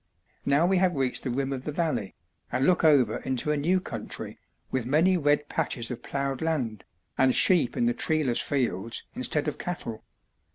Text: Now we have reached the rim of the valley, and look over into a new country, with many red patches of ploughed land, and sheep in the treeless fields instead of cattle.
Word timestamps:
Now 0.47 0.65
we 0.65 0.77
have 0.77 0.95
reached 0.95 1.21
the 1.21 1.29
rim 1.29 1.53
of 1.53 1.63
the 1.63 1.71
valley, 1.71 2.15
and 2.51 2.65
look 2.65 2.83
over 2.83 3.17
into 3.19 3.51
a 3.51 3.55
new 3.55 3.79
country, 3.79 4.39
with 4.71 4.87
many 4.87 5.15
red 5.15 5.47
patches 5.47 5.91
of 5.91 6.01
ploughed 6.01 6.41
land, 6.41 6.83
and 7.19 7.35
sheep 7.35 7.77
in 7.77 7.83
the 7.83 7.93
treeless 7.93 8.41
fields 8.41 9.03
instead 9.13 9.47
of 9.47 9.59
cattle. 9.59 10.03